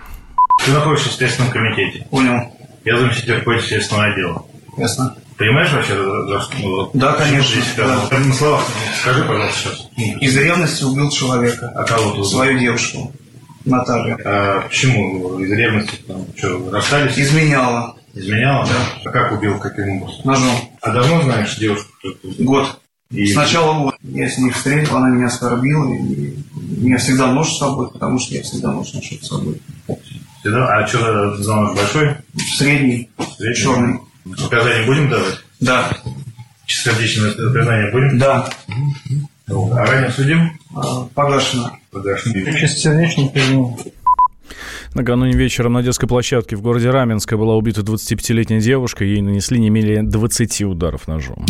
Ты 0.65 0.71
находишься 0.71 1.09
в 1.09 1.13
Следственном 1.13 1.51
комитете. 1.51 2.07
Понял. 2.09 2.39
Я 2.85 2.97
заместитель 2.97 3.35
руководителя 3.35 3.67
Следственного 3.69 4.07
отдела. 4.07 4.45
Ясно. 4.77 5.15
Понимаешь 5.37 5.71
вообще, 5.71 5.95
за 5.95 6.41
что? 6.41 6.91
Да, 6.93 7.13
конечно. 7.13 7.61
Здесь? 7.61 7.73
Да. 7.75 8.17
На 8.17 8.33
словах 8.33 8.65
скажи, 9.01 9.23
пожалуйста, 9.23 9.59
сейчас. 9.59 9.89
Из 10.21 10.37
ревности 10.37 10.83
убил 10.83 11.09
человека. 11.09 11.71
А 11.75 11.83
кого 11.83 12.03
ты 12.03 12.09
убил? 12.11 12.25
Свою 12.25 12.59
девушку. 12.59 13.11
Наталью. 13.65 14.17
А 14.25 14.61
почему? 14.61 15.39
Из 15.39 15.51
ревности 15.51 15.95
там, 16.07 16.25
что, 16.35 16.71
расстались? 16.71 17.17
Изменяла. 17.17 17.95
Изменяла? 18.13 18.65
Да. 18.65 18.87
А 19.05 19.09
как 19.11 19.31
убил, 19.33 19.57
каким 19.59 20.01
образом? 20.01 20.21
Ножом. 20.23 20.55
А 20.81 20.91
давно 20.91 21.21
знаешь 21.23 21.55
девушку? 21.57 21.89
Год. 22.39 22.79
И- 23.11 23.27
Сначала 23.33 23.73
вот 23.73 23.95
я 24.03 24.29
с 24.29 24.37
ней 24.37 24.51
встретил, 24.51 24.97
она 24.97 25.09
меня 25.09 25.27
оскорбила. 25.27 25.93
И 25.93 26.33
у 26.55 26.85
меня 26.85 26.97
всегда 26.97 27.31
нож 27.31 27.49
с 27.53 27.57
собой, 27.59 27.91
потому 27.91 28.19
что 28.19 28.35
я 28.35 28.43
всегда 28.43 28.71
нож 28.71 28.93
ношу 28.93 29.15
с 29.21 29.27
собой. 29.27 29.61
Всегда? 30.41 30.67
А 30.77 30.87
что 30.87 31.35
за 31.37 31.55
нож 31.55 31.75
большой? 31.75 32.15
Средний, 32.57 33.09
Средний? 33.37 33.55
черный. 33.55 33.99
Показания 34.41 34.85
будем 34.85 35.09
давать? 35.09 35.35
Да. 35.59 35.97
Чистосердечное 36.65 37.31
признание 37.31 37.91
будем? 37.91 38.17
Да. 38.19 38.49
А 39.47 39.85
ранее 39.85 40.11
судим? 40.11 40.59
А, 40.75 41.03
Погашено. 41.13 41.77
Погашен. 41.91 42.33
Чистосердечное 42.57 43.27
признание. 43.29 43.75
Накануне 44.93 45.33
вечером 45.33 45.73
на 45.73 45.81
детской 45.81 46.07
площадке 46.07 46.55
в 46.55 46.61
городе 46.61 46.91
Раменское 46.91 47.37
была 47.37 47.55
убита 47.55 47.81
25-летняя 47.81 48.59
девушка. 48.59 49.03
Ей 49.03 49.21
нанесли 49.21 49.59
не 49.59 49.71
менее 49.71 50.03
20 50.03 50.61
ударов 50.63 51.07
ножом. 51.07 51.45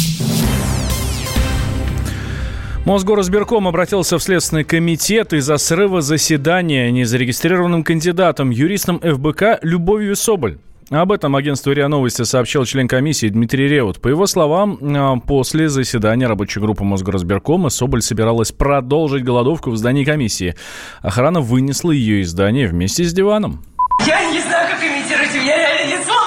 Мосгоризбирком 2.85 3.67
обратился 3.67 4.17
в 4.17 4.23
Следственный 4.23 4.63
комитет 4.63 5.33
из-за 5.33 5.57
срыва 5.57 6.01
заседания 6.01 6.91
незарегистрированным 6.91 7.83
кандидатом, 7.83 8.49
юристом 8.49 8.99
ФБК 8.99 9.59
Любовью 9.61 10.15
Соболь. 10.15 10.57
Об 10.89 11.11
этом 11.11 11.35
агентству 11.35 11.71
РИА 11.71 11.87
Новости 11.87 12.23
сообщил 12.23 12.65
член 12.65 12.87
комиссии 12.87 13.27
Дмитрий 13.27 13.67
Реут. 13.67 14.01
По 14.01 14.09
его 14.09 14.27
словам, 14.27 14.77
а, 14.81 15.17
после 15.17 15.69
заседания 15.69 16.27
рабочей 16.27 16.59
группы 16.59 16.83
Мосгоризбиркома 16.83 17.69
Соболь 17.69 18.01
собиралась 18.01 18.51
продолжить 18.51 19.23
голодовку 19.23 19.71
в 19.71 19.77
здании 19.77 20.03
комиссии. 20.03 20.55
Охрана 21.01 21.41
вынесла 21.41 21.91
ее 21.91 22.21
из 22.21 22.29
здания 22.31 22.67
вместе 22.67 23.03
с 23.03 23.13
диваном. 23.13 23.63
Я 24.05 24.29
не 24.31 24.41
знаю, 24.41 24.67
как 24.69 24.83
имитировать, 24.83 25.33
я 25.33 25.57
реально 25.57 25.97
не 25.97 26.03
смог. 26.03 26.17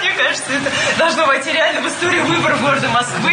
Мне 0.00 0.10
кажется, 0.16 0.52
это 0.52 0.98
должно 0.98 1.26
войти 1.26 1.52
реально 1.52 1.80
в 1.82 1.86
историю 1.92 2.24
выборов 2.24 2.60
города 2.60 2.88
Москвы. 2.88 3.30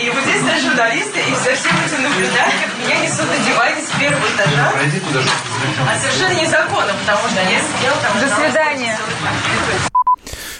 И 0.00 0.10
вот 0.10 0.22
здесь 0.22 0.40
стоят 0.40 0.62
журналисты, 0.62 1.18
и 1.18 1.34
со 1.34 1.52
всем 1.56 1.76
этим 1.84 2.02
наблюдать, 2.04 2.54
как 2.62 2.78
меня 2.78 3.00
несут 3.02 3.26
на 3.26 3.38
диване 3.38 3.82
с 3.82 3.98
первого 3.98 4.26
этажа. 4.28 4.72
А 5.90 5.98
совершенно 5.98 6.40
незаконно, 6.40 6.94
потому 6.94 7.28
что 7.28 7.40
я 7.40 7.58
сидела 7.60 7.96
там... 7.96 8.20
До 8.20 8.34
свидания. 8.36 8.96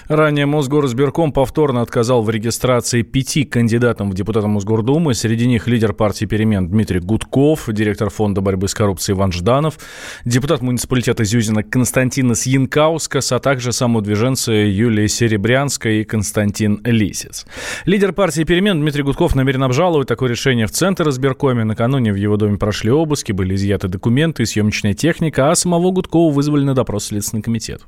Ранее 0.09 0.47
Мосгоризбирком 0.47 1.33
повторно 1.33 1.83
отказал 1.83 2.23
в 2.23 2.31
регистрации 2.31 3.03
пяти 3.03 3.45
кандидатам 3.45 4.11
в 4.11 4.15
депутаты 4.15 4.47
Мосгордумы. 4.47 5.12
Среди 5.12 5.47
них 5.47 5.67
лидер 5.67 5.93
партии 5.93 6.25
«Перемен» 6.25 6.67
Дмитрий 6.67 7.00
Гудков, 7.00 7.69
директор 7.69 8.09
фонда 8.09 8.41
борьбы 8.41 8.69
с 8.69 8.75
коррупцией 8.75 9.17
Иван 9.17 9.33
Жданов, 9.33 9.79
депутат 10.25 10.62
муниципалитета 10.62 11.25
Зюзина 11.25 11.62
Константинос 11.62 12.47
Янкаускас, 12.47 13.33
а 13.33 13.38
также 13.38 13.71
самоудвиженцы 13.73 14.50
Юлия 14.53 15.09
Серебрянская 15.09 16.00
и 16.00 16.05
Константин 16.05 16.81
Лисец. 16.85 17.45
Лидер 17.85 18.15
партии 18.15 18.45
«Перемен» 18.45 18.81
Дмитрий 18.81 19.03
Гудков 19.03 19.35
намерен 19.35 19.62
обжаловать 19.62 20.09
такое 20.09 20.31
решение 20.31 20.67
в 20.67 20.71
Центр 20.71 21.07
избиркоме. 21.11 21.65
Накануне 21.65 22.15
в 22.15 22.17
его 22.17 22.38
доме 22.38 22.57
прошли 22.57 22.91
обыски, 22.91 23.33
были 23.33 23.57
изъяты 23.57 23.88
документы 23.88 24.45
и 24.45 24.47
съемочная 24.47 24.95
техника, 24.95 25.50
а 25.50 25.55
самого 25.55 25.91
Гудкова 25.91 26.33
вызвали 26.33 26.65
на 26.65 26.75
допрос 26.75 27.05
Следственный 27.09 27.43
комитет. 27.43 27.83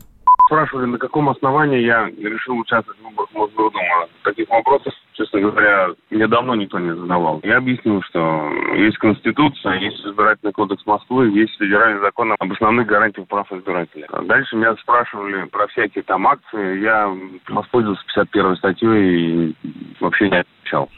Спрашивали, 0.50 0.86
на 0.86 0.98
каком 0.98 1.28
основании 1.28 1.80
я 1.80 2.08
решил 2.08 2.58
участвовать 2.58 2.98
в 2.98 3.04
выборах 3.04 3.28
Мосгордумы. 3.32 3.84
Таких 4.24 4.48
вопросов, 4.50 4.92
честно 5.12 5.40
говоря, 5.40 5.90
мне 6.10 6.26
давно 6.26 6.56
никто 6.56 6.80
не 6.80 6.92
задавал. 6.92 7.40
Я 7.44 7.58
объяснил, 7.58 8.02
что 8.02 8.50
есть 8.74 8.98
Конституция, 8.98 9.74
есть 9.74 10.04
избирательный 10.04 10.52
кодекс 10.52 10.84
Москвы, 10.86 11.30
есть 11.30 11.56
федеральный 11.56 12.00
закон 12.00 12.34
об 12.36 12.52
основных 12.52 12.88
гарантиях 12.88 13.28
прав 13.28 13.50
избирателя. 13.52 14.08
А 14.10 14.22
Дальше 14.22 14.56
меня 14.56 14.74
спрашивали 14.74 15.44
про 15.44 15.68
всякие 15.68 16.02
там 16.02 16.26
акции. 16.26 16.80
Я 16.80 17.08
воспользовался 17.48 18.02
51 18.06 18.56
статьей 18.56 19.50
и 19.50 19.54
вообще 20.00 20.30
не 20.30 20.40
отвечал. 20.40 20.90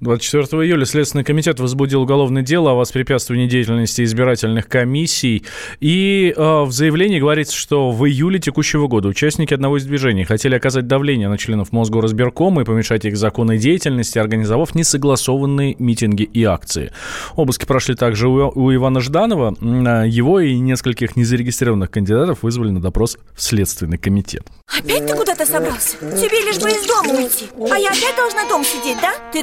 24 0.00 0.62
июля 0.64 0.84
Следственный 0.84 1.24
комитет 1.24 1.60
возбудил 1.60 2.02
уголовное 2.02 2.42
дело 2.42 2.72
о 2.72 2.74
воспрепятствовании 2.74 3.46
деятельности 3.46 4.02
избирательных 4.02 4.68
комиссий. 4.68 5.44
И 5.80 6.32
э, 6.36 6.62
в 6.62 6.72
заявлении 6.72 7.20
говорится, 7.20 7.56
что 7.56 7.90
в 7.90 8.06
июле 8.06 8.38
текущего 8.38 8.86
года 8.86 9.08
участники 9.08 9.52
одного 9.52 9.76
из 9.76 9.84
движений 9.84 10.24
хотели 10.24 10.54
оказать 10.54 10.86
давление 10.86 11.28
на 11.28 11.38
членов 11.38 11.72
Мосгоризбиркома 11.72 12.62
и 12.62 12.64
помешать 12.64 13.04
их 13.04 13.16
законной 13.16 13.58
деятельности, 13.58 14.18
организовав 14.18 14.74
несогласованные 14.74 15.76
митинги 15.78 16.22
и 16.22 16.44
акции. 16.44 16.92
Обыски 17.36 17.66
прошли 17.66 17.94
также 17.94 18.28
у, 18.28 18.50
у 18.54 18.74
Ивана 18.74 19.00
Жданова. 19.00 19.54
А 19.60 20.04
Его 20.04 20.40
и 20.40 20.58
нескольких 20.58 21.16
незарегистрированных 21.16 21.90
кандидатов 21.90 22.42
вызвали 22.42 22.70
на 22.70 22.80
допрос 22.80 23.18
в 23.34 23.42
Следственный 23.42 23.98
комитет. 23.98 24.46
Опять 24.78 25.06
ты 25.06 25.14
куда-то 25.14 25.44
собрался? 25.44 25.96
Тебе 25.98 26.40
лишь 26.44 26.58
бы 26.58 26.70
из 26.70 26.86
дома 26.86 27.18
уйти 27.18 27.46
А 27.70 27.76
я 27.76 27.90
опять 27.90 28.16
должна 28.16 28.48
дом 28.48 28.64
сидеть, 28.64 28.98
да? 29.00 29.12
Ты 29.32 29.42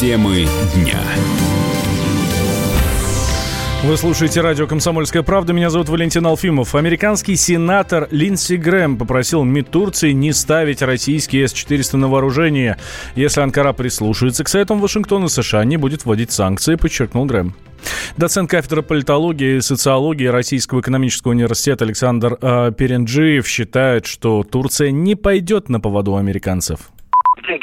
Темы 0.00 0.46
дня. 0.74 0.98
Вы 3.84 3.96
слушаете 3.98 4.40
радио 4.40 4.66
«Комсомольская 4.66 5.22
правда». 5.22 5.52
Меня 5.52 5.68
зовут 5.68 5.90
Валентин 5.90 6.26
Алфимов. 6.26 6.74
Американский 6.74 7.36
сенатор 7.36 8.08
Линдси 8.10 8.54
Грэм 8.54 8.96
попросил 8.96 9.44
МИД 9.44 9.70
Турции 9.70 10.12
не 10.12 10.32
ставить 10.32 10.80
российские 10.80 11.46
С-400 11.46 11.98
на 11.98 12.08
вооружение. 12.08 12.78
Если 13.16 13.42
Анкара 13.42 13.74
прислушается 13.74 14.44
к 14.44 14.48
советам 14.48 14.80
Вашингтона, 14.80 15.28
США 15.28 15.62
не 15.64 15.76
будет 15.76 16.06
вводить 16.06 16.32
санкции, 16.32 16.76
подчеркнул 16.76 17.26
Грэм. 17.26 17.54
Доцент 18.16 18.50
кафедры 18.50 18.82
политологии 18.82 19.56
и 19.56 19.60
социологии 19.60 20.26
Российского 20.26 20.80
экономического 20.80 21.32
университета 21.32 21.84
Александр 21.84 22.38
э, 22.40 22.72
Перенджиев 22.76 23.46
считает, 23.46 24.06
что 24.06 24.42
Турция 24.42 24.90
не 24.90 25.16
пойдет 25.16 25.68
на 25.68 25.80
поводу 25.80 26.16
американцев. 26.16 26.90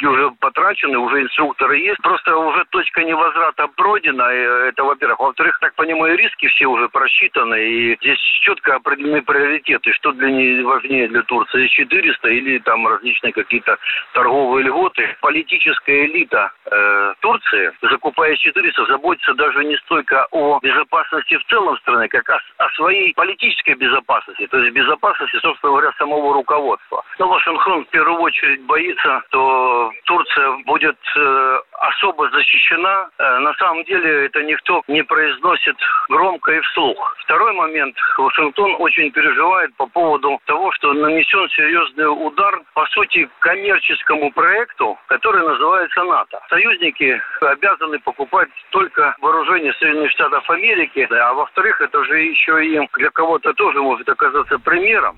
Деньги 0.00 0.14
уже 0.14 0.30
потрачены, 0.40 0.98
уже 0.98 1.22
инструкторы 1.22 1.78
есть. 1.78 2.00
Просто 2.02 2.34
уже 2.36 2.64
точка 2.70 3.04
невозврата 3.04 3.68
пройдена. 3.76 4.22
Это, 4.22 4.84
во-первых. 4.84 5.20
Во-вторых, 5.20 5.58
так 5.60 5.74
понимаю, 5.74 6.16
риски 6.16 6.48
все 6.48 6.66
уже 6.66 6.88
просчитаны. 6.88 7.54
И 7.54 7.96
здесь 7.96 8.18
четко 8.42 8.76
определены 8.76 9.22
приоритеты. 9.22 9.92
Что 9.92 10.12
для 10.12 10.30
нее 10.30 10.64
важнее 10.64 11.08
для 11.08 11.22
Турции? 11.22 11.66
400 11.66 12.28
или 12.28 12.58
там 12.60 12.86
различные 12.86 13.32
какие-то 13.32 13.76
торговые 14.14 14.64
льготы. 14.66 15.16
Политическая 15.20 16.06
элита 16.06 16.50
э, 16.70 17.14
Турции, 17.20 17.72
закупая 17.82 18.36
400, 18.36 18.86
заботится 18.86 19.34
даже 19.34 19.64
не 19.64 19.76
столько 19.78 20.26
о 20.30 20.60
безопасности 20.62 21.36
в 21.36 21.44
целом 21.46 21.76
страны, 21.78 22.08
как 22.08 22.28
о, 22.30 22.40
о 22.58 22.70
своей 22.70 23.12
политической 23.14 23.74
безопасности. 23.74 24.46
То 24.46 24.58
есть 24.58 24.74
безопасности, 24.74 25.38
собственно 25.42 25.72
говоря, 25.72 25.92
самого 25.98 26.32
руководства. 26.32 27.04
Но 27.18 27.28
Вашингтон 27.28 27.84
в 27.84 27.88
первую 27.88 28.20
очередь 28.20 28.62
боится, 28.62 29.22
что 29.28 29.89
Турция 30.04 30.50
будет 30.66 30.98
э, 31.16 31.58
особо 31.80 32.30
защищена. 32.30 33.08
Э, 33.18 33.38
на 33.38 33.54
самом 33.54 33.84
деле 33.84 34.26
это 34.26 34.42
никто 34.42 34.82
не 34.88 35.02
произносит 35.02 35.76
громко 36.08 36.52
и 36.52 36.60
вслух. 36.60 37.16
Второй 37.24 37.52
момент. 37.52 37.96
Вашингтон 38.18 38.76
очень 38.78 39.10
переживает 39.10 39.74
по 39.76 39.86
поводу 39.86 40.40
того, 40.46 40.72
что 40.72 40.92
нанесен 40.92 41.48
серьезный 41.50 42.06
удар, 42.06 42.60
по 42.74 42.86
сути, 42.86 43.28
коммерческому 43.40 44.30
проекту, 44.32 44.98
который 45.06 45.46
называется 45.46 46.04
НАТО. 46.04 46.40
Союзники 46.48 47.20
обязаны 47.40 47.98
покупать 48.00 48.48
только 48.70 49.14
вооружение 49.20 49.72
Соединенных 49.74 50.10
Штатов 50.12 50.48
Америки, 50.50 51.08
а 51.10 51.34
во-вторых, 51.34 51.80
это 51.80 52.04
же 52.04 52.20
еще 52.20 52.64
и 52.64 52.88
для 52.96 53.10
кого-то 53.10 53.52
тоже 53.54 53.80
может 53.80 54.08
оказаться 54.08 54.58
примером. 54.58 55.16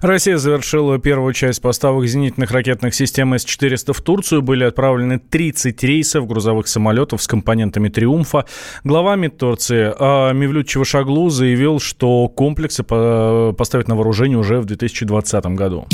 Россия 0.00 0.36
завершила 0.36 0.98
первую 0.98 1.32
часть 1.32 1.62
поставок 1.62 2.06
зенитных 2.06 2.50
ракетных 2.50 2.94
систем 2.94 3.34
С-400 3.34 3.92
в 3.92 4.00
Турцию. 4.00 4.42
Были 4.42 4.64
отправлены 4.64 5.18
30 5.18 5.82
рейсов 5.84 6.26
грузовых 6.26 6.68
самолетов 6.68 7.22
с 7.22 7.26
компонентами 7.26 7.88
«Триумфа». 7.88 8.44
Глава 8.84 9.16
МИД 9.16 9.38
Турции 9.38 9.92
а, 9.98 10.32
Мевлют 10.32 10.68
Чавушаглу 10.68 11.30
заявил, 11.30 11.80
что 11.80 12.28
комплексы 12.28 12.82
поставят 12.82 13.88
на 13.88 13.94
вооружение 13.94 14.38
уже 14.38 14.60
в 14.60 14.66
2020 14.66 15.46
году. 15.46 15.86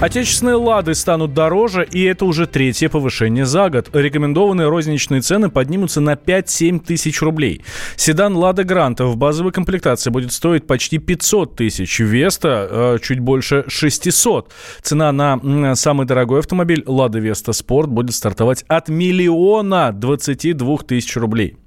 Отечественные 0.00 0.54
«Лады» 0.54 0.94
станут 0.94 1.34
дороже, 1.34 1.86
и 1.92 2.02
это 2.04 2.24
уже 2.24 2.46
третье 2.46 2.88
повышение 2.88 3.44
за 3.44 3.68
год. 3.68 3.90
Рекомендованные 3.92 4.66
розничные 4.66 5.20
цены 5.20 5.50
поднимутся 5.50 6.00
на 6.00 6.14
5-7 6.14 6.80
тысяч 6.80 7.20
рублей. 7.20 7.62
Седан 7.96 8.34
«Лада 8.34 8.64
Гранта» 8.64 9.04
в 9.04 9.18
базовой 9.18 9.52
комплектации 9.52 10.08
будет 10.08 10.32
стоить 10.32 10.66
почти 10.66 10.96
500 10.96 11.54
тысяч. 11.54 12.00
Веста 12.00 12.66
э, 12.70 12.98
чуть 13.02 13.20
больше 13.20 13.64
600. 13.68 14.50
Цена 14.80 15.12
на 15.12 15.74
самый 15.74 16.06
дорогой 16.06 16.38
автомобиль 16.38 16.82
«Лада 16.86 17.18
Веста 17.18 17.52
Спорт» 17.52 17.90
будет 17.90 18.14
стартовать 18.14 18.64
от 18.68 18.88
миллиона 18.88 19.92
22 19.92 20.78
тысяч 20.78 21.14
рублей. 21.18 21.58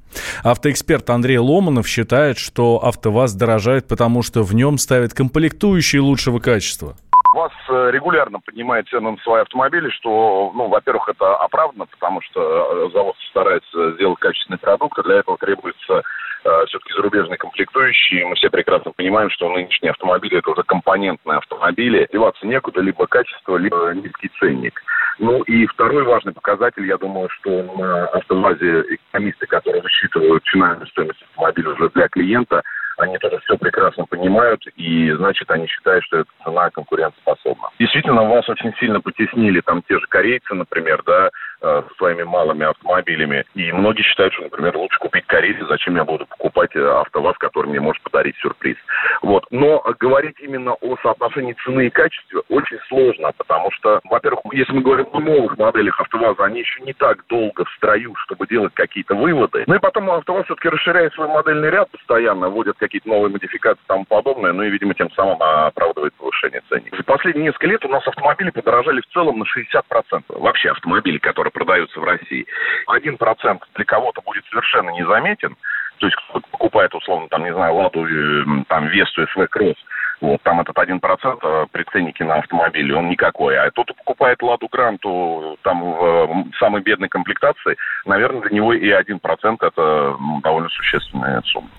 Автоэксперт 0.42 1.08
Андрей 1.12 1.38
Ломанов 1.38 1.88
считает, 1.88 2.40
что 2.40 2.84
АвтоВАЗ 2.84 3.36
дорожает, 3.36 3.88
потому 3.88 4.24
что 4.24 4.42
в 4.42 4.56
нем 4.56 4.80
ставят 4.80 5.14
комплектующие 5.14 6.02
лучшего 6.02 6.40
качества. 6.40 6.98
ВАЗ 7.34 7.52
э, 7.70 7.90
регулярно 7.92 8.40
поднимает 8.40 8.88
цены 8.90 9.12
на 9.12 9.18
свои 9.18 9.42
автомобили, 9.42 9.90
что, 9.90 10.52
ну, 10.54 10.68
во-первых, 10.68 11.10
это 11.10 11.36
оправдано, 11.38 11.86
потому 11.88 12.22
что 12.22 12.42
э, 12.42 12.90
завод 12.94 13.16
старается 13.30 13.94
сделать 13.94 14.20
качественный 14.20 14.60
продукт, 14.60 14.98
а 15.00 15.04
для 15.04 15.16
этого 15.16 15.38
требуется 15.38 16.04
э, 16.44 16.66
все-таки 16.68 16.94
зарубежные 16.94 17.38
комплектующие. 17.38 18.26
Мы 18.26 18.36
все 18.36 18.50
прекрасно 18.50 18.92
понимаем, 18.92 19.30
что 19.32 19.50
нынешние 19.50 19.92
автомобили 19.92 20.38
это 20.38 20.52
уже 20.52 20.64
компонентные 20.64 21.38
автомобили. 21.38 22.08
Деваться 22.12 22.46
некуда, 22.46 22.82
либо 22.82 23.08
качество, 23.08 23.58
либо 23.58 23.94
низкий 23.94 24.30
ценник. 24.40 24.82
Ну 25.20 25.42
и 25.44 25.66
второй 25.68 26.04
важный 26.04 26.34
показатель, 26.34 26.86
я 26.86 26.98
думаю, 26.98 27.30
что 27.30 27.64
на 27.78 28.06
автовазе 28.06 28.84
экономисты, 28.90 29.46
которые 29.46 29.82
высчитывают 29.82 30.44
финальную 30.46 30.88
стоимость 30.88 31.22
автомобиля 31.22 31.70
уже 31.70 31.90
для 31.90 32.08
клиента, 32.08 32.64
они 32.98 33.18
тоже 33.18 33.40
все 33.40 33.58
прекрасно 33.58 34.06
понимают, 34.06 34.66
и 34.76 35.12
значит, 35.12 35.50
они 35.52 35.68
считают, 35.68 36.04
что 36.06 36.20
эта 36.20 36.30
цена 36.44 36.70
конкурентоспособна. 36.70 37.70
Действительно, 37.80 38.24
вас 38.24 38.48
очень 38.50 38.74
сильно 38.80 39.02
потеснили 39.02 39.62
там 39.62 39.82
те 39.88 40.00
же 40.00 40.06
корейцы, 40.08 40.54
например, 40.54 41.04
да, 41.06 41.30
Э, 41.66 41.82
своими 41.98 42.24
малыми 42.24 42.66
автомобилями. 42.66 43.46
И 43.56 43.72
многие 43.72 44.02
считают, 44.02 44.34
что, 44.34 44.44
например, 44.44 44.76
лучше 44.76 45.00
купить 45.00 45.26
корейцы, 45.28 45.66
зачем 45.66 45.96
я 45.96 46.04
буду 46.04 46.26
покупать 46.26 46.76
э, 46.76 46.86
АвтоВАЗ, 46.86 47.38
который 47.38 47.68
мне 47.68 47.80
может 47.80 48.04
подарить 48.04 48.36
сюрприз. 48.40 48.76
Вот. 49.22 49.46
Но 49.50 49.82
говорить 49.98 50.36
именно 50.42 50.74
о 50.74 50.98
соотношении 51.02 51.56
цены 51.64 51.88
и 51.88 51.90
качества 51.90 52.44
очень 52.50 52.80
сложно, 52.90 53.32
потому 53.38 53.72
что, 53.72 54.02
во-первых, 54.04 54.42
если 54.52 54.74
мы 54.74 54.82
говорим 54.82 55.08
о 55.14 55.22
новых 55.22 55.58
моделях 55.58 56.02
АвтоВАЗа, 56.02 56.44
они 56.44 56.60
еще 56.60 56.82
не 56.82 56.92
так 56.92 57.26
долго 57.30 57.64
в 57.64 57.72
строю, 57.78 58.14
чтобы 58.26 58.46
делать 58.46 58.74
какие-то 58.74 59.16
выводы. 59.16 59.64
Ну 59.66 59.76
и 59.76 59.80
потом 59.80 60.12
АвтоВАЗ 60.12 60.44
все-таки 60.44 60.68
расширяет 60.68 61.14
свой 61.14 61.30
модельный 61.30 61.70
ряд 61.70 61.90
постоянно, 61.92 62.50
вводят 62.50 62.76
какие-то 62.84 63.08
новые 63.08 63.32
модификации 63.32 63.82
и 63.84 63.88
тому 63.88 64.06
подобное, 64.06 64.54
ну 64.54 64.64
и, 64.64 64.70
видимо, 64.70 64.94
тем 64.94 65.10
самым 65.12 65.42
оправдывает 65.42 66.14
повышение 66.16 66.62
ценника. 66.70 66.98
За 66.98 67.04
последние 67.04 67.46
несколько 67.46 67.68
лет 67.68 67.86
у 67.86 67.90
нас 67.90 68.06
автомобили 68.08 68.50
подорожали 68.50 69.02
в 69.02 69.14
целом 69.14 69.40
на 69.40 69.44
60%. 69.44 70.24
Вообще 70.28 70.72
автомобили, 70.72 71.18
которые 71.18 71.52
продаются 71.52 72.00
в 72.00 72.04
России. 72.04 72.46
Один 72.88 73.18
процент 73.18 73.62
для 73.76 73.86
кого-то 73.86 74.22
будет 74.22 74.46
совершенно 74.50 74.90
незаметен, 74.92 75.56
то 76.00 76.08
есть 76.08 76.18
кто 76.30 76.42
покупает, 76.52 76.94
условно, 76.94 77.28
там, 77.30 77.44
не 77.44 77.54
знаю, 77.54 77.76
Ладу, 77.76 78.06
э, 78.06 78.44
там, 78.68 78.88
Весту, 78.88 79.26
СВ 79.28 79.48
Кросс, 79.50 79.78
вот, 80.22 80.42
там 80.44 80.60
этот 80.60 80.78
один 80.78 81.00
процент 81.00 81.40
э, 81.44 81.66
при 81.72 81.84
ценнике 81.92 82.24
на 82.24 82.36
автомобиле, 82.36 82.96
он 82.96 83.10
никакой. 83.10 83.58
А 83.58 83.72
тот, 83.72 83.86
кто 83.86 83.94
покупает 83.96 84.42
Ладу 84.42 84.68
Гранту 84.72 85.58
там 85.64 85.82
в 85.82 86.52
самой 86.60 86.82
бедной 86.82 87.10
комплектации, 87.10 87.78
наверное, 88.06 88.42
для 88.42 88.52
него 88.52 88.74
и 88.74 88.90
один 88.90 89.20
процент 89.20 89.62
это 89.64 90.16
довольно 90.42 90.70
существенная 90.70 91.42
сумма. 91.42 91.70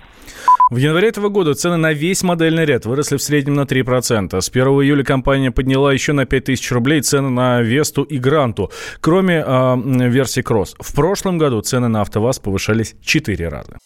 В 0.71 0.77
январе 0.77 1.09
этого 1.09 1.29
года 1.29 1.55
цены 1.55 1.77
на 1.77 1.93
весь 1.93 2.23
модельный 2.23 2.65
ряд 2.65 2.87
выросли 2.87 3.19
в 3.19 3.23
среднем 3.23 3.55
на 3.55 3.63
3%. 3.63 4.41
С 4.41 4.49
1 4.49 4.67
июля 4.67 5.05
компания 5.05 5.51
подняла 5.51 5.93
еще 5.93 6.13
на 6.13 6.25
5000 6.25 6.73
рублей 6.73 7.03
цены 7.03 7.29
на 7.29 7.61
Весту 7.61 8.03
и 8.03 8.19
Гранту, 8.19 8.71
кроме 9.01 9.45
э, 9.47 10.09
версии 10.09 10.41
Кросс. 10.41 10.75
В 10.79 10.95
прошлом 10.95 11.37
году 11.37 11.61
цены 11.61 11.89
на 11.89 12.01
АвтоВАЗ 12.01 12.39
повышались 12.39 12.95
4 13.03 13.49
раза. 13.49 13.79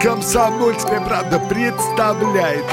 Комсомольская 0.00 1.00
правда 1.00 1.40
представляет. 1.40 2.64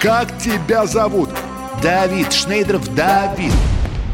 Как 0.00 0.36
тебя 0.38 0.86
зовут? 0.86 1.30
Давид 1.82 2.32
Шнейдров 2.32 2.92
Давид. 2.94 3.52